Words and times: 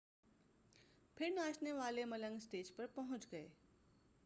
پھر 1.15 1.29
ناچنے 1.35 1.71
والے 1.71 2.05
ملنگ 2.05 2.35
اسٹیج 2.35 2.75
پر 2.75 2.85
پہنچ 2.95 3.31
گئے 3.31 3.47